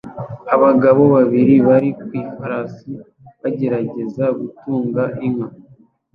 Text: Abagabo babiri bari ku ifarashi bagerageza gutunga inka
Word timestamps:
Abagabo 0.55 1.03
babiri 1.15 1.55
bari 1.67 1.89
ku 2.01 2.09
ifarashi 2.21 2.91
bagerageza 3.41 4.25
gutunga 4.39 5.03
inka 5.27 5.49